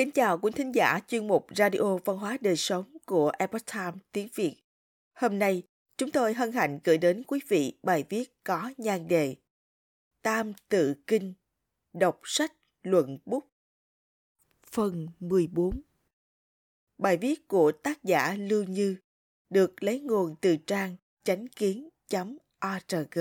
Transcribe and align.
Kính 0.00 0.10
chào 0.10 0.38
quý 0.38 0.52
thính 0.54 0.74
giả 0.74 1.00
chuyên 1.08 1.26
mục 1.26 1.46
Radio 1.56 1.96
Văn 2.04 2.16
hóa 2.16 2.38
Đời 2.40 2.56
Sống 2.56 2.96
của 3.06 3.32
Epoch 3.38 3.66
Time 3.66 3.92
tiếng 4.12 4.28
Việt. 4.34 4.56
Hôm 5.12 5.38
nay, 5.38 5.62
chúng 5.96 6.10
tôi 6.10 6.34
hân 6.34 6.52
hạnh 6.52 6.78
gửi 6.84 6.98
đến 6.98 7.22
quý 7.26 7.40
vị 7.48 7.78
bài 7.82 8.04
viết 8.08 8.44
có 8.44 8.70
nhan 8.76 9.08
đề 9.08 9.36
Tam 10.22 10.52
tự 10.68 10.94
kinh, 11.06 11.34
đọc 11.92 12.20
sách 12.24 12.52
luận 12.82 13.18
bút. 13.24 13.44
Phần 14.66 15.08
14 15.18 15.80
Bài 16.98 17.16
viết 17.16 17.48
của 17.48 17.72
tác 17.72 18.04
giả 18.04 18.34
Lưu 18.38 18.64
Như 18.64 18.96
được 19.50 19.82
lấy 19.82 20.00
nguồn 20.00 20.34
từ 20.40 20.56
trang 20.56 20.96
chánh 21.24 21.46
kiến.org. 21.48 23.18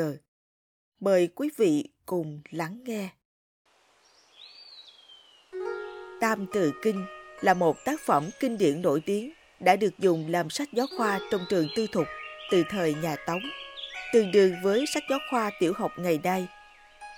Mời 1.00 1.28
quý 1.28 1.50
vị 1.58 1.90
cùng 2.06 2.42
lắng 2.50 2.84
nghe. 2.84 3.10
Tam 6.20 6.46
Tự 6.48 6.72
Kinh 6.82 7.06
là 7.42 7.54
một 7.54 7.86
tác 7.86 8.00
phẩm 8.06 8.30
kinh 8.40 8.58
điển 8.58 8.82
nổi 8.82 9.02
tiếng 9.06 9.32
đã 9.60 9.76
được 9.76 10.00
dùng 10.00 10.28
làm 10.30 10.50
sách 10.50 10.70
giáo 10.74 10.86
khoa 10.98 11.20
trong 11.32 11.42
trường 11.50 11.68
tư 11.76 11.88
thục 11.92 12.08
từ 12.52 12.64
thời 12.70 12.94
nhà 12.94 13.16
Tống, 13.28 13.42
tương 14.14 14.32
đương 14.32 14.56
với 14.64 14.86
sách 14.94 15.04
giáo 15.10 15.20
khoa 15.32 15.52
tiểu 15.60 15.74
học 15.78 15.92
ngày 15.98 16.20
nay 16.24 16.48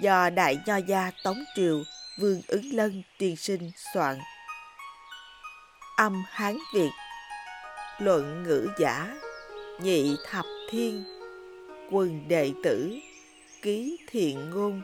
do 0.01 0.29
Đại 0.29 0.59
Nho 0.65 0.77
Gia 0.77 1.11
Tống 1.23 1.37
Triều 1.55 1.83
Vương 2.19 2.41
Ứng 2.47 2.73
Lân 2.73 3.03
tiên 3.17 3.35
sinh 3.35 3.71
soạn. 3.93 4.17
Âm 5.97 6.23
Hán 6.29 6.57
Việt. 6.73 6.89
Luận 7.99 8.43
ngữ 8.43 8.67
giả. 8.79 9.17
Nhị 9.81 10.15
thập 10.29 10.45
thiên. 10.69 11.03
Quần 11.91 12.27
đệ 12.27 12.51
tử. 12.63 12.95
Ký 13.61 13.97
thiện 14.09 14.49
ngôn. 14.49 14.81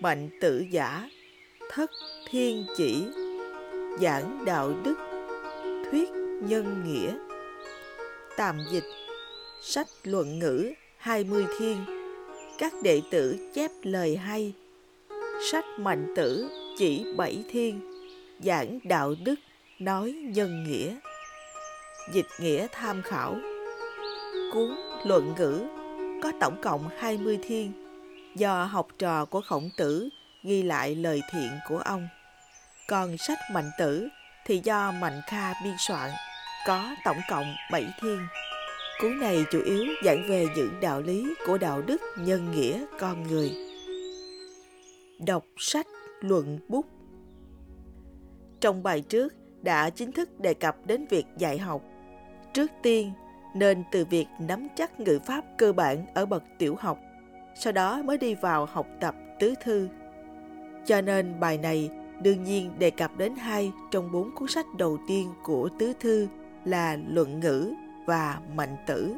Mạnh 0.00 0.30
tử 0.40 0.66
giả. 0.70 1.08
Thất 1.72 1.90
thiên 2.30 2.66
chỉ, 2.76 3.06
Giảng 4.00 4.44
đạo 4.44 4.72
đức, 4.84 4.94
Thuyết 5.90 6.10
nhân 6.42 6.82
nghĩa. 6.86 7.14
Tạm 8.36 8.58
dịch, 8.70 8.84
Sách 9.62 9.86
luận 10.04 10.38
ngữ 10.38 10.72
20 10.96 11.46
thiên, 11.58 11.76
Các 12.58 12.72
đệ 12.82 13.02
tử 13.10 13.50
chép 13.54 13.70
lời 13.82 14.16
hay. 14.16 14.52
Sách 15.50 15.64
mạnh 15.78 16.12
tử 16.16 16.48
chỉ 16.78 17.04
bảy 17.16 17.44
thiên, 17.50 17.80
Giảng 18.44 18.78
đạo 18.84 19.14
đức, 19.24 19.34
nói 19.78 20.12
nhân 20.12 20.64
nghĩa. 20.64 20.96
Dịch 22.12 22.28
nghĩa 22.40 22.66
tham 22.72 23.02
khảo. 23.04 23.36
Cuốn 24.52 24.76
luận 25.04 25.34
ngữ 25.38 25.60
có 26.22 26.32
tổng 26.40 26.60
cộng 26.62 26.88
20 26.98 27.38
thiên 27.42 27.72
do 28.36 28.64
học 28.64 28.88
trò 28.98 29.24
của 29.24 29.40
khổng 29.40 29.70
tử 29.76 30.08
ghi 30.42 30.62
lại 30.62 30.94
lời 30.94 31.22
thiện 31.32 31.50
của 31.68 31.78
ông. 31.78 32.08
Còn 32.88 33.18
sách 33.18 33.38
Mạnh 33.52 33.70
Tử 33.78 34.08
thì 34.46 34.60
do 34.64 34.92
Mạnh 34.92 35.20
Kha 35.26 35.52
biên 35.64 35.74
soạn, 35.78 36.10
có 36.66 36.94
tổng 37.04 37.20
cộng 37.30 37.54
7 37.72 37.94
thiên. 38.00 38.18
Cuốn 39.00 39.20
này 39.20 39.44
chủ 39.50 39.62
yếu 39.62 39.84
giảng 40.04 40.28
về 40.28 40.46
những 40.56 40.80
đạo 40.80 41.02
lý 41.02 41.34
của 41.46 41.58
đạo 41.58 41.82
đức 41.82 42.00
nhân 42.18 42.52
nghĩa 42.52 42.84
con 42.98 43.26
người. 43.26 43.52
Đọc 45.26 45.44
sách 45.58 45.86
luận 46.20 46.58
bút 46.68 46.86
Trong 48.60 48.82
bài 48.82 49.00
trước 49.00 49.34
đã 49.62 49.90
chính 49.90 50.12
thức 50.12 50.40
đề 50.40 50.54
cập 50.54 50.76
đến 50.86 51.06
việc 51.10 51.26
dạy 51.38 51.58
học. 51.58 51.82
Trước 52.52 52.70
tiên, 52.82 53.12
nên 53.54 53.84
từ 53.92 54.04
việc 54.04 54.26
nắm 54.40 54.68
chắc 54.76 55.00
ngữ 55.00 55.18
pháp 55.26 55.44
cơ 55.58 55.72
bản 55.72 56.06
ở 56.14 56.26
bậc 56.26 56.42
tiểu 56.58 56.76
học, 56.80 56.98
sau 57.54 57.72
đó 57.72 58.02
mới 58.02 58.18
đi 58.18 58.34
vào 58.34 58.66
học 58.66 58.86
tập 59.00 59.14
tứ 59.38 59.54
thư 59.64 59.88
cho 60.90 61.00
nên 61.00 61.40
bài 61.40 61.58
này 61.58 61.90
đương 62.22 62.42
nhiên 62.44 62.72
đề 62.78 62.90
cập 62.90 63.16
đến 63.16 63.34
hai 63.34 63.72
trong 63.90 64.12
bốn 64.12 64.34
cuốn 64.34 64.48
sách 64.48 64.66
đầu 64.78 64.98
tiên 65.08 65.28
của 65.42 65.68
Tứ 65.78 65.92
Thư 66.00 66.28
là 66.64 66.98
Luận 67.08 67.40
Ngữ 67.40 67.72
và 68.06 68.40
Mạnh 68.54 68.76
Tử. 68.86 69.14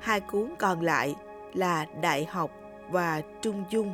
Hai 0.00 0.20
cuốn 0.20 0.54
còn 0.58 0.80
lại 0.80 1.14
là 1.54 1.86
Đại 2.02 2.24
học 2.24 2.50
và 2.90 3.22
Trung 3.42 3.64
Dung. 3.70 3.92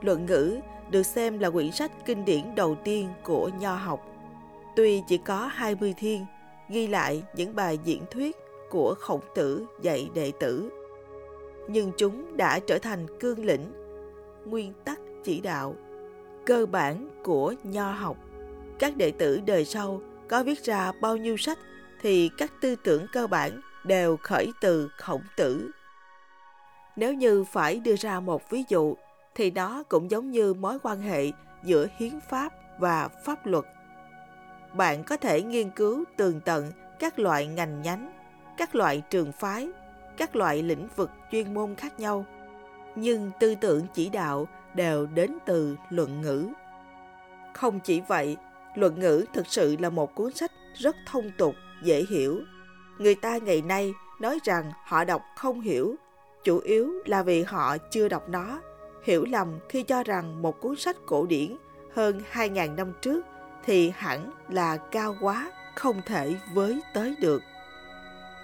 Luận 0.00 0.26
Ngữ 0.26 0.60
được 0.90 1.02
xem 1.02 1.38
là 1.38 1.50
quyển 1.50 1.72
sách 1.72 1.92
kinh 2.04 2.24
điển 2.24 2.54
đầu 2.54 2.74
tiên 2.84 3.08
của 3.22 3.50
nho 3.60 3.74
học. 3.74 4.06
Tuy 4.76 5.02
chỉ 5.08 5.18
có 5.18 5.50
20 5.52 5.94
thiên, 5.96 6.26
ghi 6.68 6.86
lại 6.86 7.22
những 7.36 7.54
bài 7.54 7.78
diễn 7.84 8.02
thuyết 8.10 8.36
của 8.70 8.94
khổng 8.98 9.22
tử 9.34 9.66
dạy 9.82 10.08
đệ 10.14 10.32
tử, 10.40 10.70
nhưng 11.68 11.92
chúng 11.96 12.36
đã 12.36 12.58
trở 12.66 12.78
thành 12.78 13.06
cương 13.20 13.44
lĩnh, 13.44 13.72
nguyên 14.46 14.72
tắc 14.84 14.98
chỉ 15.24 15.40
đạo, 15.40 15.74
cơ 16.46 16.66
bản 16.66 17.08
của 17.24 17.54
nho 17.62 17.92
học. 17.92 18.16
Các 18.78 18.96
đệ 18.96 19.10
tử 19.10 19.40
đời 19.46 19.64
sau 19.64 20.00
có 20.28 20.42
viết 20.42 20.64
ra 20.64 20.92
bao 21.00 21.16
nhiêu 21.16 21.36
sách 21.36 21.58
thì 22.00 22.30
các 22.38 22.52
tư 22.60 22.76
tưởng 22.84 23.06
cơ 23.12 23.26
bản 23.26 23.60
đều 23.84 24.16
khởi 24.22 24.52
từ 24.60 24.88
khổng 24.96 25.22
tử. 25.36 25.70
Nếu 26.96 27.14
như 27.14 27.44
phải 27.44 27.80
đưa 27.80 27.96
ra 27.96 28.20
một 28.20 28.50
ví 28.50 28.64
dụ, 28.68 28.96
thì 29.34 29.50
nó 29.50 29.82
cũng 29.88 30.10
giống 30.10 30.30
như 30.30 30.54
mối 30.54 30.78
quan 30.82 31.00
hệ 31.00 31.30
giữa 31.64 31.86
hiến 31.96 32.20
pháp 32.30 32.52
và 32.78 33.08
pháp 33.24 33.46
luật. 33.46 33.64
Bạn 34.76 35.04
có 35.04 35.16
thể 35.16 35.42
nghiên 35.42 35.70
cứu 35.70 36.04
tường 36.16 36.40
tận 36.44 36.72
các 36.98 37.18
loại 37.18 37.46
ngành 37.46 37.82
nhánh, 37.82 38.12
các 38.56 38.74
loại 38.74 39.02
trường 39.10 39.32
phái, 39.32 39.68
các 40.16 40.36
loại 40.36 40.62
lĩnh 40.62 40.88
vực 40.96 41.10
chuyên 41.32 41.54
môn 41.54 41.74
khác 41.74 42.00
nhau. 42.00 42.24
Nhưng 42.96 43.30
tư 43.40 43.54
tưởng 43.54 43.86
chỉ 43.94 44.08
đạo 44.08 44.48
đều 44.74 45.06
đến 45.06 45.38
từ 45.46 45.76
luận 45.90 46.20
ngữ. 46.20 46.48
Không 47.54 47.80
chỉ 47.80 48.00
vậy, 48.08 48.36
luận 48.74 49.00
ngữ 49.00 49.24
thực 49.32 49.46
sự 49.46 49.76
là 49.78 49.90
một 49.90 50.14
cuốn 50.14 50.32
sách 50.34 50.52
rất 50.74 50.96
thông 51.06 51.30
tục, 51.38 51.54
dễ 51.82 52.04
hiểu. 52.08 52.40
Người 52.98 53.14
ta 53.14 53.38
ngày 53.38 53.62
nay 53.62 53.92
nói 54.20 54.38
rằng 54.44 54.72
họ 54.84 55.04
đọc 55.04 55.22
không 55.36 55.60
hiểu, 55.60 55.96
chủ 56.44 56.58
yếu 56.58 56.92
là 57.06 57.22
vì 57.22 57.42
họ 57.42 57.76
chưa 57.90 58.08
đọc 58.08 58.28
nó, 58.28 58.60
hiểu 59.04 59.24
lầm 59.30 59.58
khi 59.68 59.82
cho 59.82 60.02
rằng 60.02 60.42
một 60.42 60.60
cuốn 60.60 60.76
sách 60.76 60.96
cổ 61.06 61.26
điển 61.26 61.56
hơn 61.94 62.20
2.000 62.32 62.74
năm 62.74 62.92
trước 63.00 63.26
thì 63.64 63.92
hẳn 63.96 64.30
là 64.48 64.76
cao 64.76 65.16
quá, 65.20 65.52
không 65.74 66.00
thể 66.06 66.34
với 66.54 66.80
tới 66.94 67.14
được. 67.20 67.42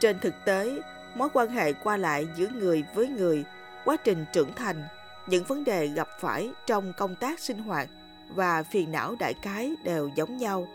Trên 0.00 0.18
thực 0.20 0.34
tế, 0.44 0.82
mối 1.14 1.28
quan 1.32 1.48
hệ 1.48 1.72
qua 1.72 1.96
lại 1.96 2.28
giữa 2.36 2.48
người 2.48 2.84
với 2.94 3.08
người, 3.08 3.44
quá 3.84 3.96
trình 3.96 4.24
trưởng 4.32 4.52
thành 4.56 4.84
những 5.26 5.44
vấn 5.44 5.64
đề 5.64 5.86
gặp 5.86 6.08
phải 6.20 6.50
trong 6.66 6.92
công 6.98 7.14
tác 7.14 7.40
sinh 7.40 7.58
hoạt 7.58 7.88
và 8.34 8.62
phiền 8.62 8.92
não 8.92 9.14
đại 9.18 9.34
cái 9.34 9.74
đều 9.84 10.10
giống 10.14 10.36
nhau. 10.36 10.66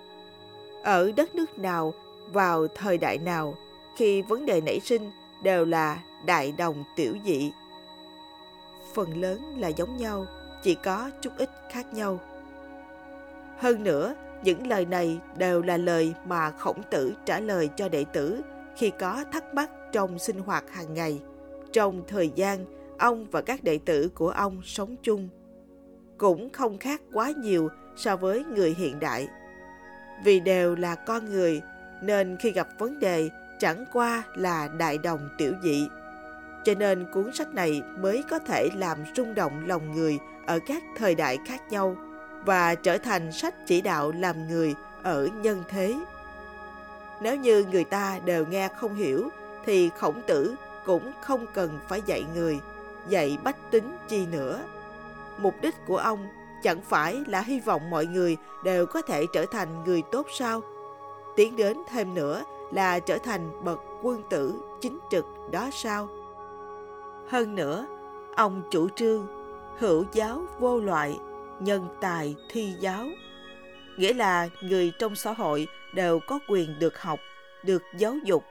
Ở 0.83 1.11
đất 1.15 1.35
nước 1.35 1.59
nào, 1.59 1.93
vào 2.31 2.67
thời 2.67 2.97
đại 2.97 3.17
nào, 3.17 3.55
khi 3.97 4.21
vấn 4.21 4.45
đề 4.45 4.61
nảy 4.61 4.79
sinh 4.79 5.11
đều 5.43 5.65
là 5.65 5.99
đại 6.25 6.51
đồng 6.51 6.83
tiểu 6.95 7.15
dị. 7.25 7.51
Phần 8.93 9.21
lớn 9.21 9.55
là 9.57 9.67
giống 9.67 9.97
nhau, 9.97 10.25
chỉ 10.63 10.75
có 10.75 11.09
chút 11.21 11.33
ít 11.37 11.49
khác 11.71 11.93
nhau. 11.93 12.19
Hơn 13.57 13.83
nữa, 13.83 14.15
những 14.43 14.67
lời 14.67 14.85
này 14.85 15.19
đều 15.37 15.61
là 15.61 15.77
lời 15.77 16.13
mà 16.25 16.51
khổng 16.51 16.81
tử 16.91 17.13
trả 17.25 17.39
lời 17.39 17.69
cho 17.75 17.89
đệ 17.89 18.05
tử 18.13 18.41
khi 18.75 18.91
có 18.99 19.23
thắc 19.31 19.53
mắc 19.53 19.69
trong 19.91 20.19
sinh 20.19 20.39
hoạt 20.39 20.63
hàng 20.71 20.93
ngày, 20.93 21.21
trong 21.73 22.01
thời 22.07 22.31
gian 22.35 22.65
ông 22.97 23.25
và 23.31 23.41
các 23.41 23.63
đệ 23.63 23.79
tử 23.85 24.09
của 24.15 24.29
ông 24.29 24.61
sống 24.63 24.95
chung 25.03 25.29
cũng 26.17 26.49
không 26.49 26.77
khác 26.77 27.01
quá 27.13 27.31
nhiều 27.37 27.69
so 27.95 28.15
với 28.15 28.43
người 28.43 28.75
hiện 28.77 28.99
đại. 28.99 29.27
Vì 30.23 30.39
đều 30.39 30.75
là 30.75 30.95
con 30.95 31.25
người, 31.25 31.61
nên 32.01 32.37
khi 32.39 32.51
gặp 32.51 32.67
vấn 32.79 32.99
đề, 32.99 33.29
chẳng 33.59 33.85
qua 33.93 34.23
là 34.35 34.67
đại 34.67 34.97
đồng 34.97 35.29
tiểu 35.37 35.53
dị. 35.63 35.87
Cho 36.63 36.73
nên 36.73 37.05
cuốn 37.13 37.33
sách 37.33 37.53
này 37.53 37.81
mới 37.99 38.23
có 38.29 38.39
thể 38.39 38.69
làm 38.75 38.97
rung 39.15 39.35
động 39.35 39.67
lòng 39.67 39.91
người 39.95 40.19
ở 40.45 40.59
các 40.67 40.83
thời 40.97 41.15
đại 41.15 41.39
khác 41.47 41.61
nhau 41.69 41.95
và 42.45 42.75
trở 42.75 42.97
thành 42.97 43.31
sách 43.31 43.55
chỉ 43.67 43.81
đạo 43.81 44.11
làm 44.11 44.47
người 44.47 44.75
ở 45.03 45.27
nhân 45.41 45.63
thế. 45.69 45.95
Nếu 47.21 47.35
như 47.35 47.65
người 47.71 47.83
ta 47.83 48.19
đều 48.25 48.45
nghe 48.45 48.69
không 48.77 48.95
hiểu, 48.95 49.29
thì 49.65 49.89
khổng 49.97 50.21
tử 50.27 50.55
cũng 50.85 51.11
không 51.21 51.45
cần 51.53 51.79
phải 51.87 52.01
dạy 52.05 52.25
người 52.35 52.59
dạy 53.09 53.37
bách 53.43 53.71
tính 53.71 53.97
chi 54.07 54.25
nữa. 54.25 54.59
Mục 55.37 55.55
đích 55.61 55.75
của 55.87 55.97
ông 55.97 56.27
chẳng 56.63 56.81
phải 56.81 57.23
là 57.27 57.41
hy 57.41 57.59
vọng 57.59 57.89
mọi 57.89 58.05
người 58.05 58.37
đều 58.63 58.85
có 58.85 59.01
thể 59.01 59.25
trở 59.33 59.45
thành 59.45 59.83
người 59.83 60.01
tốt 60.11 60.27
sao? 60.31 60.61
Tiến 61.35 61.55
đến 61.55 61.77
thêm 61.89 62.13
nữa 62.13 62.43
là 62.71 62.99
trở 62.99 63.17
thành 63.17 63.63
bậc 63.63 63.79
quân 64.01 64.23
tử 64.29 64.53
chính 64.81 64.99
trực 65.11 65.25
đó 65.51 65.69
sao? 65.73 66.07
Hơn 67.29 67.55
nữa, 67.55 67.85
ông 68.35 68.61
chủ 68.71 68.89
trương 68.89 69.27
hữu 69.79 70.05
giáo 70.13 70.41
vô 70.59 70.79
loại, 70.79 71.19
nhân 71.59 71.87
tài 72.01 72.35
thi 72.49 72.73
giáo. 72.79 73.05
Nghĩa 73.97 74.13
là 74.13 74.47
người 74.61 74.91
trong 74.99 75.15
xã 75.15 75.33
hội 75.33 75.67
đều 75.93 76.19
có 76.27 76.39
quyền 76.47 76.79
được 76.79 77.01
học, 77.01 77.19
được 77.63 77.83
giáo 77.97 78.15
dục, 78.23 78.43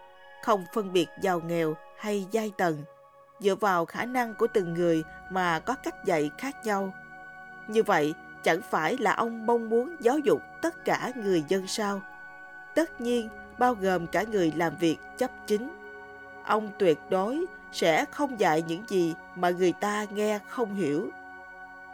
không 0.43 0.65
phân 0.75 0.93
biệt 0.93 1.07
giàu 1.23 1.41
nghèo 1.41 1.75
hay 1.99 2.27
giai 2.31 2.53
tầng 2.57 2.83
dựa 3.41 3.55
vào 3.55 3.85
khả 3.85 4.05
năng 4.05 4.35
của 4.35 4.47
từng 4.47 4.75
người 4.75 5.05
mà 5.31 5.59
có 5.59 5.75
cách 5.75 6.05
dạy 6.05 6.31
khác 6.39 6.57
nhau. 6.65 6.95
Như 7.69 7.83
vậy, 7.83 8.15
chẳng 8.43 8.61
phải 8.71 8.99
là 8.99 9.13
ông 9.13 9.47
mong 9.47 9.71
muốn 9.71 9.97
giáo 10.01 10.19
dục 10.19 10.43
tất 10.63 10.85
cả 10.85 11.13
người 11.17 11.45
dân 11.49 11.67
sao? 11.67 12.03
Tất 12.75 13.01
nhiên, 13.01 13.29
bao 13.59 13.75
gồm 13.75 14.07
cả 14.07 14.23
người 14.23 14.53
làm 14.57 14.77
việc 14.81 14.97
chấp 15.19 15.31
chính. 15.47 15.71
Ông 16.45 16.71
tuyệt 16.79 16.99
đối 17.11 17.45
sẽ 17.73 18.05
không 18.05 18.41
dạy 18.41 18.63
những 18.69 18.85
gì 18.89 19.15
mà 19.37 19.51
người 19.51 19.73
ta 19.73 20.07
nghe 20.11 20.39
không 20.49 20.75
hiểu. 20.75 21.09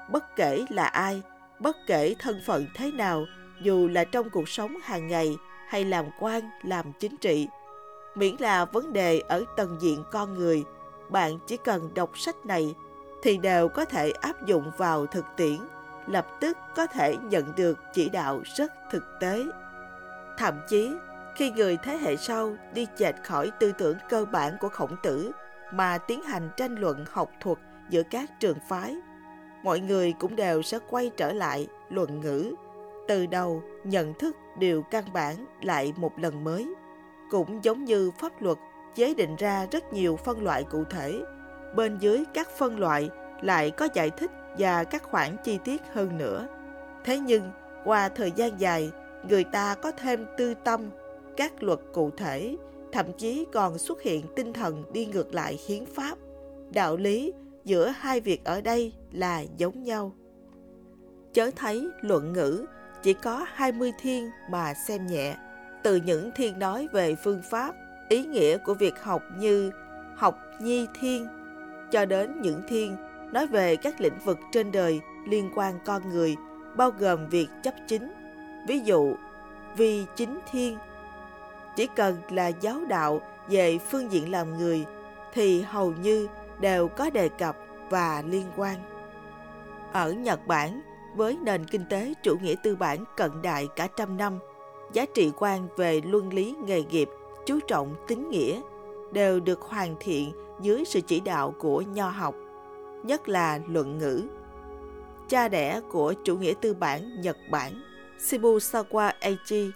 Bất 0.09 0.37
kể 0.37 0.65
là 0.69 0.85
ai, 0.85 1.23
bất 1.59 1.77
kể 1.87 2.15
thân 2.19 2.41
phận 2.47 2.67
thế 2.75 2.93
nào, 2.93 3.25
dù 3.61 3.89
là 3.89 4.05
trong 4.05 4.31
cuộc 4.31 4.49
sống 4.49 4.75
hàng 4.83 5.09
ngày 5.09 5.37
hay 5.69 5.85
làm 5.85 6.05
quan, 6.21 6.43
làm 6.63 6.93
chính 6.93 7.17
trị, 7.17 7.49
miễn 8.15 8.37
là 8.39 8.65
vấn 8.65 8.93
đề 8.93 9.21
ở 9.29 9.45
tầng 9.57 9.77
diện 9.81 10.05
con 10.11 10.35
người, 10.35 10.65
bạn 11.13 11.39
chỉ 11.47 11.57
cần 11.57 11.95
đọc 11.95 12.19
sách 12.19 12.47
này 12.47 12.75
thì 13.23 13.37
đều 13.37 13.69
có 13.69 13.85
thể 13.85 14.11
áp 14.11 14.47
dụng 14.47 14.71
vào 14.77 15.07
thực 15.07 15.25
tiễn, 15.37 15.59
lập 16.07 16.27
tức 16.41 16.59
có 16.77 16.87
thể 16.87 17.17
nhận 17.17 17.55
được 17.57 17.79
chỉ 17.93 18.09
đạo 18.09 18.41
rất 18.57 18.73
thực 18.91 19.05
tế. 19.21 19.45
Thậm 20.39 20.61
chí, 20.69 20.91
khi 21.37 21.51
người 21.51 21.77
thế 21.77 21.97
hệ 21.97 22.17
sau 22.17 22.57
đi 22.75 22.87
chệch 22.99 23.15
khỏi 23.25 23.51
tư 23.61 23.73
tưởng 23.73 23.97
cơ 24.09 24.25
bản 24.25 24.57
của 24.61 24.69
khổng 24.69 24.97
tử 25.03 25.31
mà 25.73 25.99
tiến 25.99 26.23
hành 26.23 26.51
tranh 26.57 26.75
luận 26.75 27.05
học 27.11 27.31
thuật 27.41 27.59
giữa 27.91 28.03
các 28.11 28.41
trường 28.41 28.59
phái, 28.69 28.97
mọi 29.63 29.81
người 29.81 30.15
cũng 30.19 30.37
đều 30.37 30.63
sẽ 30.63 30.79
quay 30.91 31.11
trở 31.17 31.33
lại 31.33 31.69
luận 31.89 32.21
ngữ. 32.21 32.55
Từ 33.09 33.27
đầu, 33.27 33.63
nhận 33.85 34.15
thức 34.15 34.37
điều 34.59 34.83
căn 34.83 35.05
bản 35.13 35.47
lại 35.63 35.93
một 35.97 36.19
lần 36.19 36.45
mới. 36.45 36.75
Cũng 37.31 37.65
giống 37.65 37.85
như 37.85 38.11
pháp 38.19 38.43
luật 38.43 38.59
chế 38.95 39.15
định 39.15 39.37
ra 39.37 39.67
rất 39.73 39.93
nhiều 39.93 40.17
phân 40.17 40.45
loại 40.45 40.65
cụ 40.71 40.85
thể, 40.85 41.23
bên 41.75 41.99
dưới 41.99 42.25
các 42.35 42.49
phân 42.59 42.79
loại 42.79 43.11
lại 43.43 43.71
có 43.71 43.89
giải 43.95 44.11
thích 44.11 44.31
và 44.59 44.85
các 44.85 45.03
khoản 45.03 45.37
chi 45.45 45.59
tiết 45.65 45.83
hơn 45.93 46.19
nữa. 46.19 46.47
Thế 47.05 47.19
nhưng, 47.19 47.51
qua 47.85 48.09
thời 48.09 48.33
gian 48.37 48.61
dài, 48.61 48.91
người 49.29 49.45
ta 49.45 49.75
có 49.75 49.93
thêm 49.93 50.27
tư 50.37 50.55
tâm, 50.65 50.91
các 51.37 51.63
luật 51.63 51.79
cụ 51.93 52.11
thể, 52.11 52.57
thậm 52.93 53.07
chí 53.13 53.47
còn 53.53 53.79
xuất 53.79 54.03
hiện 54.03 54.25
tinh 54.37 54.53
thần 54.53 54.85
đi 54.93 55.07
ngược 55.07 55.35
lại 55.35 55.59
hiến 55.67 55.87
pháp. 55.87 56.19
Đạo 56.73 56.97
lý 56.97 57.33
giữa 57.65 57.89
hai 57.89 58.21
việc 58.21 58.45
ở 58.45 58.61
đây 58.61 58.93
là 59.13 59.45
giống 59.57 59.83
nhau. 59.83 60.13
Chớ 61.33 61.51
thấy 61.57 61.89
luận 62.01 62.33
ngữ 62.33 62.65
chỉ 63.03 63.13
có 63.13 63.47
20 63.49 63.93
thiên 64.01 64.31
mà 64.51 64.75
xem 64.75 65.07
nhẹ. 65.07 65.37
Từ 65.83 65.97
những 65.97 66.31
thiên 66.37 66.59
nói 66.59 66.89
về 66.93 67.15
phương 67.25 67.43
pháp, 67.51 67.75
ý 68.11 68.25
nghĩa 68.25 68.59
của 68.59 68.75
việc 68.75 69.03
học 69.03 69.23
như 69.37 69.71
học 70.17 70.39
nhi 70.61 70.87
thiên, 71.01 71.29
cho 71.91 72.05
đến 72.05 72.41
những 72.41 72.63
thiên 72.69 72.97
nói 73.33 73.47
về 73.47 73.77
các 73.77 74.01
lĩnh 74.01 74.19
vực 74.25 74.39
trên 74.53 74.73
đời 74.73 75.01
liên 75.29 75.51
quan 75.55 75.79
con 75.85 76.11
người, 76.11 76.37
bao 76.77 76.91
gồm 76.99 77.29
việc 77.29 77.49
chấp 77.63 77.75
chính. 77.89 78.13
Ví 78.69 78.81
dụ, 78.81 79.15
vì 79.77 80.05
chính 80.17 80.39
thiên, 80.51 80.79
chỉ 81.77 81.87
cần 81.97 82.17
là 82.31 82.49
giáo 82.49 82.81
đạo 82.89 83.21
về 83.49 83.79
phương 83.79 84.13
diện 84.13 84.31
làm 84.31 84.59
người 84.59 84.85
thì 85.33 85.63
hầu 85.63 85.93
như 86.03 86.29
đều 86.61 86.89
có 86.89 87.11
đề 87.11 87.29
cập 87.29 87.57
và 87.91 88.23
liên 88.27 88.47
quan. 88.57 88.77
Ở 89.93 90.13
Nhật 90.13 90.47
Bản, 90.47 90.81
với 91.17 91.39
nền 91.43 91.65
kinh 91.65 91.85
tế 91.89 92.15
chủ 92.23 92.37
nghĩa 92.43 92.55
tư 92.63 92.77
bản 92.77 93.05
cận 93.17 93.31
đại 93.43 93.69
cả 93.77 93.89
trăm 93.97 94.17
năm, 94.17 94.39
giá 94.93 95.07
trị 95.15 95.33
quan 95.39 95.69
về 95.77 96.01
luân 96.05 96.33
lý 96.33 96.55
nghề 96.67 96.83
nghiệp 96.83 97.09
chú 97.47 97.61
trọng 97.69 97.95
tính 98.09 98.31
nghĩa 98.31 98.61
đều 99.13 99.41
được 99.41 99.61
hoàn 99.61 99.95
thiện 100.01 100.33
dưới 100.61 100.85
sự 100.85 101.01
chỉ 101.01 101.21
đạo 101.21 101.55
của 101.59 101.81
nho 101.81 102.09
học, 102.09 102.35
nhất 103.03 103.29
là 103.29 103.61
luận 103.69 103.99
ngữ. 103.99 104.23
Cha 105.29 105.49
đẻ 105.49 105.81
của 105.93 106.15
chủ 106.25 106.37
nghĩa 106.37 106.55
tư 106.61 106.75
bản 106.75 107.21
Nhật 107.21 107.37
Bản, 107.51 107.83
Shibusawa 108.19 109.13
Eiichi, 109.21 109.71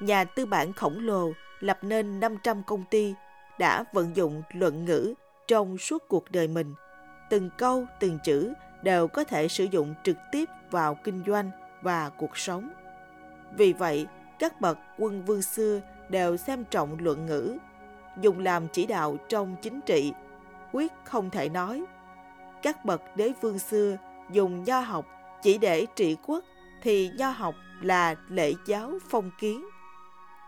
nhà 0.00 0.24
tư 0.24 0.46
bản 0.46 0.72
khổng 0.72 1.06
lồ 1.06 1.32
lập 1.60 1.78
nên 1.82 2.20
500 2.20 2.62
công 2.66 2.84
ty, 2.90 3.14
đã 3.58 3.84
vận 3.92 4.16
dụng 4.16 4.42
luận 4.52 4.84
ngữ 4.84 5.14
trong 5.48 5.78
suốt 5.78 6.02
cuộc 6.08 6.30
đời 6.30 6.48
mình. 6.48 6.74
Từng 7.30 7.50
câu, 7.58 7.86
từng 8.00 8.18
chữ 8.24 8.52
đều 8.82 9.08
có 9.08 9.24
thể 9.24 9.48
sử 9.48 9.64
dụng 9.64 9.94
trực 10.04 10.16
tiếp 10.32 10.44
vào 10.70 10.98
kinh 11.04 11.22
doanh 11.26 11.50
và 11.82 12.10
cuộc 12.18 12.36
sống. 12.36 12.70
Vì 13.56 13.72
vậy, 13.72 14.06
các 14.38 14.60
bậc 14.60 14.78
quân 14.98 15.24
vương 15.24 15.42
xưa 15.42 15.80
đều 16.08 16.36
xem 16.36 16.64
trọng 16.64 16.96
luận 17.00 17.26
ngữ, 17.26 17.56
dùng 18.20 18.38
làm 18.38 18.68
chỉ 18.72 18.86
đạo 18.86 19.16
trong 19.28 19.56
chính 19.62 19.80
trị, 19.80 20.12
quyết 20.72 20.92
không 21.04 21.30
thể 21.30 21.48
nói. 21.48 21.84
Các 22.62 22.84
bậc 22.84 23.16
đế 23.16 23.32
vương 23.40 23.58
xưa 23.58 23.96
dùng 24.30 24.64
nho 24.64 24.80
học 24.80 25.06
chỉ 25.42 25.58
để 25.58 25.86
trị 25.96 26.16
quốc 26.26 26.44
thì 26.82 27.10
nho 27.18 27.30
học 27.30 27.54
là 27.80 28.14
lễ 28.28 28.52
giáo 28.66 28.92
phong 29.08 29.30
kiến. 29.40 29.64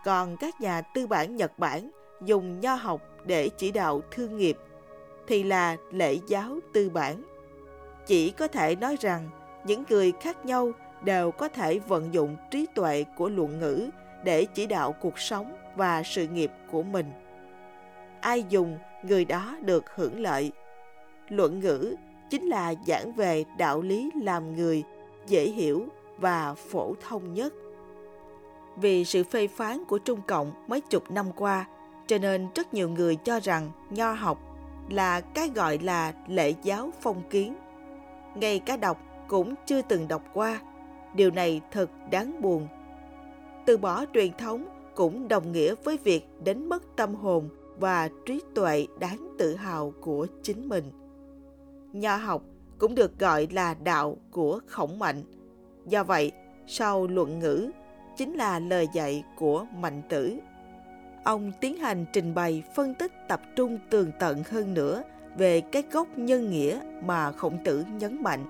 Còn 0.05 0.37
các 0.37 0.61
nhà 0.61 0.81
tư 0.81 1.07
bản 1.07 1.35
Nhật 1.35 1.59
Bản 1.59 1.91
dùng 2.21 2.59
nho 2.59 2.73
học 2.73 3.01
để 3.25 3.49
chỉ 3.49 3.71
đạo 3.71 4.01
thương 4.11 4.37
nghiệp 4.37 4.57
thì 5.27 5.43
là 5.43 5.77
lễ 5.91 6.17
giáo 6.27 6.59
tư 6.73 6.89
bản. 6.89 7.23
Chỉ 8.05 8.29
có 8.29 8.47
thể 8.47 8.75
nói 8.75 8.97
rằng 8.99 9.29
những 9.65 9.83
người 9.89 10.11
khác 10.21 10.45
nhau 10.45 10.71
đều 11.03 11.31
có 11.31 11.47
thể 11.47 11.79
vận 11.79 12.13
dụng 12.13 12.37
trí 12.51 12.65
tuệ 12.75 13.05
của 13.17 13.29
luận 13.29 13.59
ngữ 13.59 13.89
để 14.23 14.45
chỉ 14.45 14.67
đạo 14.67 14.91
cuộc 14.91 15.19
sống 15.19 15.55
và 15.75 16.03
sự 16.03 16.27
nghiệp 16.27 16.51
của 16.71 16.83
mình. 16.83 17.11
Ai 18.21 18.43
dùng, 18.49 18.77
người 19.03 19.25
đó 19.25 19.57
được 19.61 19.95
hưởng 19.95 20.19
lợi. 20.19 20.51
Luận 21.29 21.59
ngữ 21.59 21.95
chính 22.29 22.47
là 22.47 22.73
giảng 22.87 23.13
về 23.13 23.43
đạo 23.57 23.81
lý 23.81 24.11
làm 24.21 24.55
người 24.55 24.83
dễ 25.27 25.49
hiểu 25.49 25.85
và 26.17 26.53
phổ 26.53 26.93
thông 27.07 27.33
nhất. 27.33 27.53
Vì 28.75 29.05
sự 29.05 29.23
phê 29.23 29.47
phán 29.47 29.85
của 29.85 29.97
Trung 29.97 30.21
Cộng 30.27 30.51
mấy 30.67 30.81
chục 30.81 31.11
năm 31.11 31.25
qua, 31.35 31.65
cho 32.07 32.17
nên 32.17 32.47
rất 32.55 32.73
nhiều 32.73 32.89
người 32.89 33.15
cho 33.15 33.39
rằng 33.39 33.71
nho 33.89 34.11
học 34.11 34.39
là 34.89 35.21
cái 35.21 35.49
gọi 35.55 35.77
là 35.77 36.13
lễ 36.27 36.53
giáo 36.63 36.89
phong 37.01 37.21
kiến. 37.29 37.55
Ngay 38.35 38.59
cả 38.59 38.77
đọc 38.77 38.97
cũng 39.27 39.55
chưa 39.65 39.81
từng 39.81 40.07
đọc 40.07 40.21
qua. 40.33 40.59
Điều 41.13 41.31
này 41.31 41.61
thật 41.71 41.89
đáng 42.11 42.41
buồn. 42.41 42.67
Từ 43.65 43.77
bỏ 43.77 44.05
truyền 44.13 44.31
thống 44.37 44.65
cũng 44.95 45.27
đồng 45.27 45.51
nghĩa 45.51 45.75
với 45.83 45.97
việc 46.03 46.25
đánh 46.43 46.69
mất 46.69 46.83
tâm 46.95 47.15
hồn 47.15 47.49
và 47.79 48.09
trí 48.25 48.41
tuệ 48.55 48.87
đáng 48.99 49.35
tự 49.37 49.55
hào 49.55 49.93
của 50.01 50.27
chính 50.43 50.69
mình. 50.69 50.83
Nho 51.93 52.15
học 52.15 52.43
cũng 52.77 52.95
được 52.95 53.19
gọi 53.19 53.47
là 53.51 53.73
đạo 53.83 54.17
của 54.31 54.59
khổng 54.67 54.99
mạnh. 54.99 55.23
Do 55.87 56.03
vậy, 56.03 56.31
sau 56.67 57.07
luận 57.07 57.39
ngữ 57.39 57.71
chính 58.17 58.33
là 58.33 58.59
lời 58.59 58.87
dạy 58.93 59.23
của 59.37 59.65
mạnh 59.77 60.01
tử. 60.09 60.37
Ông 61.23 61.51
tiến 61.61 61.77
hành 61.77 62.05
trình 62.13 62.33
bày 62.33 62.63
phân 62.75 62.93
tích 62.93 63.11
tập 63.27 63.41
trung 63.55 63.79
tường 63.89 64.11
tận 64.19 64.43
hơn 64.49 64.73
nữa 64.73 65.03
về 65.37 65.61
cái 65.61 65.83
gốc 65.91 66.07
nhân 66.15 66.49
nghĩa 66.49 66.79
mà 67.05 67.31
khổng 67.31 67.57
tử 67.63 67.83
nhấn 67.99 68.23
mạnh. 68.23 68.45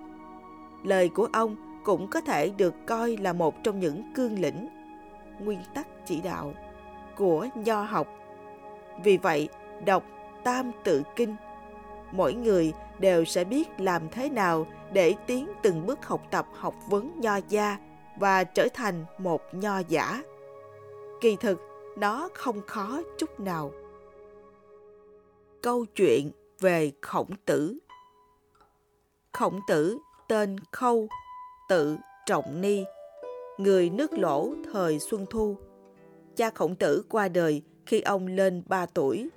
Lời 0.84 1.10
của 1.10 1.27
ông 1.34 1.56
cũng 1.84 2.08
có 2.08 2.22
thể 2.22 2.51
được 2.58 2.74
coi 2.86 3.18
là 3.18 3.34
một 3.34 3.63
trong 3.63 3.80
những 3.80 4.13
cương 4.15 4.39
lĩnh, 4.39 4.70
nguyên 5.45 5.60
tắc 5.74 5.88
chỉ 6.05 6.21
đạo 6.21 6.53
của 7.15 7.48
nho 7.55 7.81
học. 7.81 8.07
Vì 9.03 9.17
vậy, 9.17 9.50
đọc 9.86 10.03
Tam 10.43 10.71
Tự 10.83 11.03
Kinh, 11.15 11.36
mỗi 12.12 12.33
người 12.33 12.74
đều 13.00 13.25
sẽ 13.25 13.43
biết 13.43 13.69
làm 13.77 14.10
thế 14.10 14.29
nào 14.29 14.67
để 14.93 15.13
tiến 15.27 15.48
từng 15.62 15.86
bước 15.86 16.05
học 16.05 16.21
tập 16.31 16.48
học 16.53 16.75
vấn 16.89 17.19
nho 17.19 17.39
gia 17.50 17.77
và 18.19 18.43
trở 18.43 18.67
thành 18.74 19.05
một 19.17 19.41
nho 19.51 19.79
giả. 19.79 20.24
Kỳ 21.21 21.36
thực, 21.36 21.62
nó 21.98 22.29
không 22.33 22.62
khó 22.67 23.01
chút 23.17 23.39
nào. 23.39 23.71
Câu 25.62 25.86
chuyện 25.95 26.31
về 26.60 26.91
khổng 27.01 27.29
tử 27.45 27.77
Khổng 29.31 29.60
tử 29.67 30.00
tên 30.27 30.55
Khâu, 30.71 31.07
tự 31.69 31.98
Trọng 32.25 32.62
Ni, 32.62 32.83
người 33.63 33.89
nước 33.89 34.13
lỗ 34.13 34.53
thời 34.74 35.00
Xuân 35.00 35.25
Thu. 35.30 35.58
Cha 36.36 36.50
khổng 36.50 36.75
tử 36.75 37.03
qua 37.10 37.27
đời 37.27 37.62
khi 37.86 38.01
ông 38.01 38.27
lên 38.27 38.63
3 38.68 38.86
tuổi. 38.86 39.30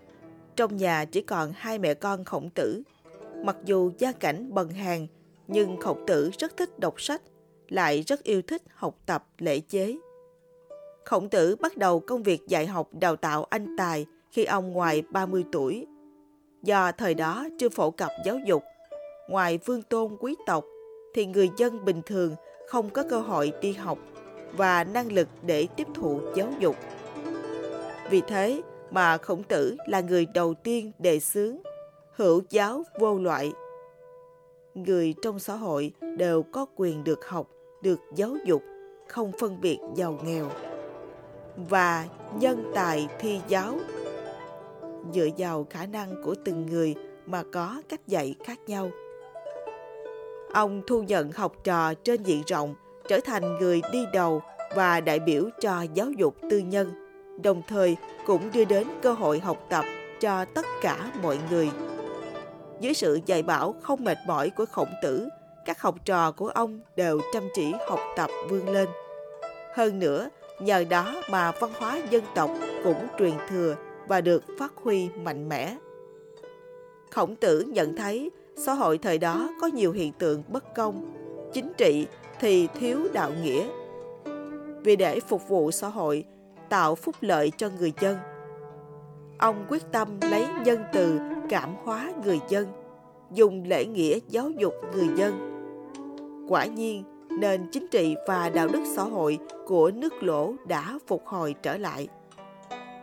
Trong 0.57 0.77
nhà 0.77 1.05
chỉ 1.05 1.21
còn 1.21 1.53
hai 1.55 1.79
mẹ 1.79 1.95
con 1.95 2.25
khổng 2.25 2.51
tử. 2.51 2.83
Mặc 3.45 3.57
dù 3.65 3.91
gia 3.99 4.13
cảnh 4.13 4.55
bần 4.55 4.71
hàn, 4.71 5.07
nhưng 5.49 5.81
khổng 5.81 6.07
tử 6.07 6.31
rất 6.39 6.57
thích 6.57 6.79
đọc 6.79 7.01
sách, 7.01 7.23
lại 7.69 8.03
rất 8.03 8.23
yêu 8.23 8.43
thích 8.43 8.63
học 8.75 8.99
tập 9.07 9.27
lễ 9.39 9.61
chế. 9.61 9.97
Khổng 11.05 11.29
tử 11.29 11.57
bắt 11.57 11.77
đầu 11.77 12.01
công 12.01 12.23
việc 12.23 12.49
dạy 12.49 12.67
học 12.67 12.89
đào 12.93 13.17
tạo 13.17 13.47
anh 13.51 13.77
tài 13.79 14.07
khi 14.31 14.45
ông 14.45 14.73
ngoài 14.73 15.03
30 15.11 15.45
tuổi. 15.53 15.87
Do 16.63 16.93
thời 16.93 17.15
đó 17.15 17.47
chưa 17.59 17.69
phổ 17.69 17.91
cập 17.91 18.11
giáo 18.25 18.39
dục, 18.47 18.63
ngoài 19.29 19.59
vương 19.59 19.83
tôn 19.83 20.17
quý 20.21 20.35
tộc 20.47 20.65
thì 21.15 21.27
người 21.27 21.51
dân 21.57 21.85
bình 21.85 22.03
thường 22.07 22.35
không 22.69 22.91
có 22.91 23.05
cơ 23.11 23.21
hội 23.21 23.53
đi 23.61 23.73
học 23.73 23.99
và 24.57 24.85
năng 24.85 25.13
lực 25.13 25.29
để 25.47 25.67
tiếp 25.77 25.87
thụ 25.95 26.21
giáo 26.35 26.49
dục. 26.59 26.77
Vì 28.11 28.21
thế 28.21 28.63
mà 28.91 29.19
Khổng 29.19 29.43
Tử 29.43 29.77
là 29.87 30.01
người 30.01 30.27
đầu 30.35 30.55
tiên 30.55 30.93
đề 30.99 31.21
xướng, 31.21 31.57
hữu 32.17 32.43
giáo 32.51 32.83
vô 33.01 33.19
loại. 33.19 33.53
Người 34.75 35.15
trong 35.23 35.39
xã 35.39 35.55
hội 35.55 35.93
đều 36.19 36.43
có 36.43 36.67
quyền 36.77 37.05
được 37.05 37.29
học, 37.29 37.49
được 37.83 38.01
giáo 38.15 38.37
dục, 38.45 38.63
không 39.09 39.33
phân 39.39 39.61
biệt 39.61 39.79
giàu 39.95 40.19
nghèo 40.25 40.51
và 41.57 42.07
nhân 42.35 42.73
tài 42.75 43.09
thi 43.19 43.41
giáo 43.49 43.75
dựa 45.13 45.29
vào 45.39 45.67
khả 45.71 45.87
năng 45.87 46.23
của 46.23 46.35
từng 46.45 46.67
người 46.67 46.95
mà 47.27 47.43
có 47.53 47.83
cách 47.89 48.07
dạy 48.07 48.35
khác 48.45 48.59
nhau 48.67 48.91
ông 50.53 50.83
thu 50.87 51.03
nhận 51.03 51.33
học 51.33 51.57
trò 51.65 51.95
trên 51.95 52.23
diện 52.23 52.43
rộng 52.47 52.75
trở 53.09 53.21
thành 53.25 53.59
người 53.59 53.83
đi 53.93 54.07
đầu 54.13 54.43
và 54.75 55.01
đại 55.01 55.19
biểu 55.19 55.49
cho 55.61 55.83
giáo 55.95 56.11
dục 56.11 56.37
tư 56.51 56.59
nhân, 56.59 56.93
đồng 57.43 57.63
thời 57.69 57.97
cũng 58.27 58.51
đưa 58.53 58.65
đến 58.65 58.87
cơ 59.03 59.13
hội 59.13 59.41
học 59.41 59.67
tập 59.71 59.85
cho 60.21 60.45
tất 60.45 60.67
cả 60.83 61.11
mọi 61.23 61.39
người. 61.51 61.71
Dưới 62.81 62.95
sự 62.95 63.21
dạy 63.27 63.43
bảo 63.43 63.75
không 63.83 64.05
mệt 64.05 64.19
mỏi 64.27 64.51
của 64.51 64.67
khổng 64.67 64.93
tử, 65.03 65.29
các 65.65 65.81
học 65.81 65.95
trò 66.05 66.33
của 66.33 66.49
ông 66.49 66.81
đều 66.97 67.21
chăm 67.33 67.43
chỉ 67.55 67.73
học 67.89 68.01
tập 68.17 68.31
vươn 68.49 68.69
lên. 68.69 68.89
Hơn 69.75 69.99
nữa, 69.99 70.29
nhờ 70.61 70.85
đó 70.85 71.23
mà 71.31 71.53
văn 71.61 71.71
hóa 71.79 72.01
dân 72.11 72.25
tộc 72.35 72.51
cũng 72.85 73.07
truyền 73.19 73.35
thừa 73.49 73.77
và 74.09 74.21
được 74.21 74.45
phát 74.59 74.73
huy 74.83 75.09
mạnh 75.09 75.49
mẽ. 75.49 75.77
Khổng 77.11 77.37
tử 77.37 77.61
nhận 77.61 77.97
thấy 77.97 78.31
xã 78.57 78.75
hội 78.75 78.99
thời 78.99 79.19
đó 79.19 79.49
có 79.61 79.67
nhiều 79.67 79.93
hiện 79.93 80.13
tượng 80.13 80.43
bất 80.49 80.75
công, 80.75 81.13
chính 81.53 81.73
trị 81.77 82.07
thì 82.41 82.69
thiếu 82.75 82.99
đạo 83.13 83.31
nghĩa. 83.43 83.67
Vì 84.85 84.97
để 84.97 85.21
phục 85.21 85.49
vụ 85.49 85.71
xã 85.71 85.89
hội, 85.89 86.25
tạo 86.69 86.95
phúc 86.95 87.15
lợi 87.21 87.53
cho 87.57 87.69
người 87.79 87.93
dân. 88.01 88.17
Ông 89.39 89.67
quyết 89.69 89.83
tâm 89.93 90.09
lấy 90.21 90.47
nhân 90.65 90.83
từ 90.93 91.19
cảm 91.49 91.75
hóa 91.85 92.13
người 92.25 92.41
dân, 92.49 92.67
dùng 93.33 93.65
lễ 93.67 93.85
nghĩa 93.85 94.19
giáo 94.29 94.51
dục 94.51 94.75
người 94.95 95.09
dân. 95.17 95.51
Quả 96.49 96.65
nhiên, 96.65 97.05
nền 97.41 97.69
chính 97.73 97.87
trị 97.89 98.17
và 98.27 98.51
đạo 98.51 98.69
đức 98.69 98.83
xã 98.97 99.03
hội 99.03 99.39
của 99.67 99.91
nước 99.95 100.23
lỗ 100.23 100.55
đã 100.67 100.99
phục 101.07 101.27
hồi 101.27 101.55
trở 101.63 101.77
lại. 101.77 102.09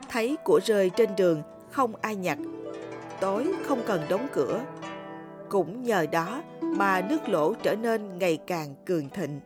Thấy 0.09 0.37
của 0.43 0.59
rơi 0.63 0.89
trên 0.89 1.09
đường 1.17 1.41
không 1.71 1.93
ai 2.01 2.15
nhặt, 2.15 2.37
tối 3.19 3.47
không 3.63 3.79
cần 3.85 4.01
đóng 4.09 4.27
cửa 4.33 4.61
cũng 5.51 5.83
nhờ 5.83 6.05
đó 6.11 6.41
mà 6.61 7.01
nước 7.09 7.29
lỗ 7.29 7.53
trở 7.53 7.75
nên 7.75 8.19
ngày 8.19 8.37
càng 8.47 8.75
cường 8.85 9.09
thịnh. 9.09 9.39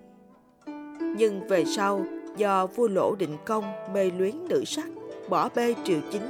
Nhưng 1.18 1.48
về 1.48 1.66
sau, 1.66 2.06
do 2.38 2.68
vua 2.68 2.88
lỗ 2.88 3.16
định 3.16 3.38
công 3.46 3.94
mê 3.94 4.12
luyến 4.18 4.36
nữ 4.50 4.64
sắc, 4.66 4.86
bỏ 5.30 5.50
bê 5.56 5.76
triều 5.84 6.00
chính, 6.12 6.30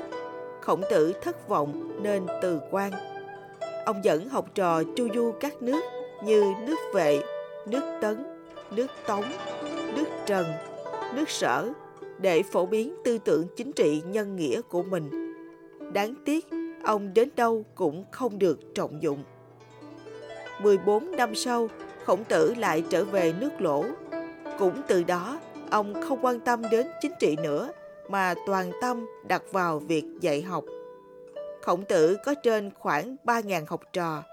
khổng 0.62 0.82
tử 0.90 1.14
thất 1.24 1.50
vọng 1.50 2.02
nên 2.04 2.26
từ 2.42 2.60
quan. 2.72 2.92
Ông 3.86 4.04
dẫn 4.04 4.30
học 4.30 4.46
trò 4.56 4.84
chu 4.96 5.08
du 5.16 5.32
các 5.40 5.62
nước 5.62 5.82
như 6.24 6.54
nước 6.68 6.80
vệ, 6.94 7.20
nước 7.68 8.00
tấn, 8.02 8.24
nước 8.72 8.88
tống, 9.08 9.26
nước 9.96 10.08
trần, 10.26 10.46
nước 11.16 11.30
sở 11.30 11.72
để 12.20 12.44
phổ 12.44 12.66
biến 12.66 12.96
tư 13.04 13.18
tưởng 13.18 13.48
chính 13.58 13.72
trị 13.72 14.02
nhân 14.08 14.36
nghĩa 14.36 14.62
của 14.62 14.84
mình. 14.84 15.34
Đáng 15.94 16.14
tiếc, 16.26 16.48
ông 16.84 17.14
đến 17.14 17.30
đâu 17.36 17.66
cũng 17.76 18.06
không 18.12 18.40
được 18.40 18.60
trọng 18.76 19.02
dụng. 19.02 19.24
14 20.62 21.12
năm 21.12 21.36
sau 21.36 21.68
khổng 22.06 22.24
tử 22.24 22.54
lại 22.58 22.84
trở 22.90 23.06
về 23.06 23.34
nước 23.40 23.62
lỗ 23.62 23.86
cũng 24.60 24.82
từ 24.88 25.04
đó 25.04 25.40
ông 25.70 26.02
không 26.02 26.20
quan 26.22 26.40
tâm 26.40 26.62
đến 26.72 26.88
chính 27.02 27.14
trị 27.20 27.36
nữa 27.44 27.70
mà 28.10 28.34
toàn 28.48 28.72
tâm 28.82 29.06
đặt 29.28 29.44
vào 29.52 29.80
việc 29.80 30.04
dạy 30.22 30.42
học. 30.42 30.64
Khổng 31.62 31.84
tử 31.86 32.18
có 32.26 32.34
trên 32.44 32.72
khoảng 32.80 33.16
3.000 33.26 33.64
học 33.68 33.82
trò, 33.94 34.24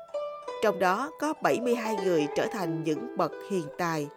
trong 0.63 0.79
đó 0.79 1.11
có 1.21 1.35
72 1.43 1.97
người 2.05 2.27
trở 2.37 2.47
thành 2.53 2.85
những 2.85 3.17
bậc 3.17 3.33
hiền 3.51 3.65
tài. 3.79 4.09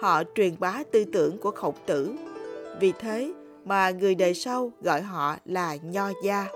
Họ 0.00 0.22
truyền 0.34 0.54
bá 0.58 0.82
tư 0.92 1.04
tưởng 1.12 1.38
của 1.38 1.50
khổng 1.50 1.74
tử, 1.86 2.14
vì 2.80 2.92
thế 2.98 3.32
mà 3.64 3.90
người 3.90 4.14
đời 4.14 4.34
sau 4.34 4.72
gọi 4.80 5.02
họ 5.02 5.36
là 5.44 5.76
Nho 5.82 6.10
Gia. 6.22 6.46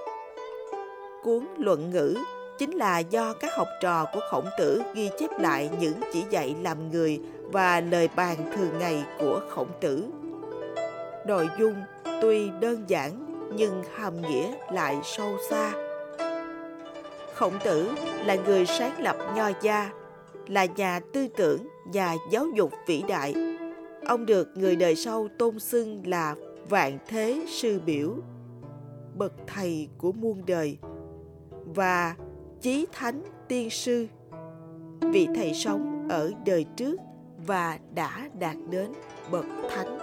Cuốn 1.23 1.47
Luận 1.59 1.91
Ngữ 1.91 2.17
chính 2.61 2.71
là 2.71 2.99
do 2.99 3.33
các 3.33 3.57
học 3.57 3.69
trò 3.81 4.07
của 4.13 4.21
khổng 4.31 4.49
tử 4.59 4.83
ghi 4.95 5.11
chép 5.19 5.31
lại 5.39 5.71
những 5.81 6.01
chỉ 6.13 6.25
dạy 6.31 6.57
làm 6.63 6.91
người 6.91 7.21
và 7.53 7.81
lời 7.81 8.09
bàn 8.17 8.37
thường 8.57 8.79
ngày 8.79 9.05
của 9.19 9.41
khổng 9.49 9.69
tử. 9.81 10.05
Nội 11.27 11.49
dung 11.59 11.75
tuy 12.23 12.51
đơn 12.61 12.85
giản 12.87 13.27
nhưng 13.55 13.83
hàm 13.95 14.23
nghĩa 14.23 14.55
lại 14.73 14.97
sâu 15.05 15.37
xa. 15.51 15.73
Khổng 17.35 17.59
tử 17.65 17.91
là 18.25 18.35
người 18.35 18.67
sáng 18.67 19.03
lập 19.03 19.17
Nho 19.37 19.51
gia, 19.63 19.91
là 20.47 20.65
nhà 20.65 21.01
tư 21.13 21.29
tưởng 21.37 21.69
và 21.85 22.17
giáo 22.31 22.47
dục 22.55 22.73
vĩ 22.87 23.03
đại. 23.09 23.35
Ông 24.07 24.27
được 24.27 24.49
người 24.55 24.77
đời 24.77 24.97
sau 24.97 25.29
tôn 25.39 25.59
xưng 25.59 26.03
là 26.07 26.35
vạn 26.69 26.99
thế 27.09 27.47
sư 27.49 27.81
biểu, 27.87 28.17
bậc 29.15 29.33
thầy 29.47 29.89
của 29.99 30.13
muôn 30.13 30.43
đời 30.47 30.79
và 31.65 32.15
chí 32.61 32.87
thánh 32.93 33.23
tiên 33.49 33.71
sư. 33.71 34.09
Vị 35.13 35.29
thầy 35.35 35.55
sống 35.55 36.09
ở 36.11 36.33
đời 36.47 36.65
trước 36.77 36.97
và 37.47 37.79
đã 37.95 38.29
đạt 38.39 38.57
đến 38.71 38.93
bậc 39.31 39.45
thánh. 39.71 39.99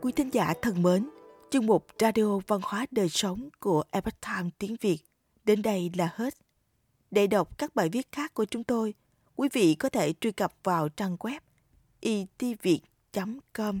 Quý 0.00 0.12
thính 0.12 0.30
giả 0.32 0.54
thân 0.62 0.82
mến, 0.82 1.08
chương 1.50 1.66
mục 1.66 1.86
radio 2.00 2.38
văn 2.46 2.60
hóa 2.62 2.86
đời 2.90 3.08
sống 3.08 3.48
của 3.60 3.82
Epoch 3.90 4.20
Time 4.20 4.50
tiếng 4.58 4.76
Việt 4.80 4.98
đến 5.44 5.62
đây 5.62 5.90
là 5.96 6.12
hết. 6.14 6.34
Để 7.10 7.26
đọc 7.26 7.58
các 7.58 7.74
bài 7.74 7.88
viết 7.88 8.12
khác 8.12 8.34
của 8.34 8.44
chúng 8.44 8.64
tôi, 8.64 8.94
quý 9.36 9.48
vị 9.52 9.74
có 9.74 9.88
thể 9.88 10.14
truy 10.20 10.32
cập 10.32 10.52
vào 10.64 10.88
trang 10.88 11.16
web 11.16 11.40
itviet.com 12.00 13.80